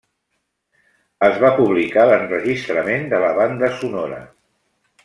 [1.27, 4.25] Es va publicar l'enregistrament de la banda sonora.